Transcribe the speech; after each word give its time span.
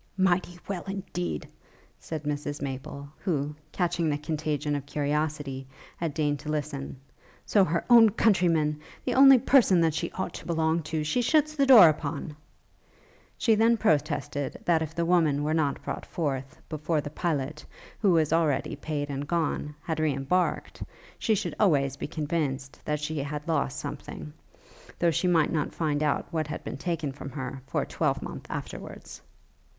'Mighty 0.17 0.57
well, 0.67 0.81
indeed!' 0.87 1.47
said 1.99 2.23
Mrs 2.23 2.59
Maple, 2.59 3.07
who, 3.19 3.53
catching 3.71 4.09
the 4.09 4.17
contagion 4.17 4.75
of 4.75 4.87
curiosity, 4.87 5.67
had 5.97 6.15
deigned 6.15 6.39
to 6.39 6.49
listen; 6.49 6.97
'so 7.45 7.63
her 7.63 7.85
own 7.87 8.09
countryman, 8.09 8.79
the 9.05 9.13
only 9.13 9.37
person 9.37 9.79
that 9.81 9.93
she 9.93 10.09
ought 10.13 10.33
to 10.33 10.47
belong 10.47 10.81
to, 10.81 11.03
she 11.03 11.21
shuts 11.21 11.55
the 11.55 11.67
door 11.67 11.87
upon!' 11.87 12.35
She 13.37 13.53
then 13.53 13.77
protested, 13.77 14.57
that 14.65 14.81
if 14.81 14.95
the 14.95 15.05
woman 15.05 15.43
were 15.43 15.53
not 15.53 15.83
brought 15.83 16.07
forth, 16.07 16.59
before 16.67 17.01
the 17.01 17.11
pilot, 17.11 17.63
who 17.99 18.09
was 18.13 18.33
already 18.33 18.75
paid 18.75 19.07
and 19.11 19.27
gone, 19.27 19.75
had 19.83 19.99
re 19.99 20.11
embarked, 20.11 20.81
she 21.19 21.35
should 21.35 21.53
always 21.59 21.95
be 21.95 22.07
convinced 22.07 22.83
that 22.85 22.99
she 22.99 23.19
had 23.19 23.47
lost 23.47 23.77
something, 23.79 24.33
though 24.97 25.11
she 25.11 25.27
might 25.27 25.51
not 25.51 25.75
find 25.75 26.01
out 26.01 26.25
what 26.33 26.47
had 26.47 26.63
been 26.63 26.77
taken 26.77 27.11
from 27.11 27.29
her, 27.29 27.61
for 27.67 27.83
a 27.83 27.85
twelve 27.85 28.23
month 28.23 28.47
afterwards. 28.49 29.21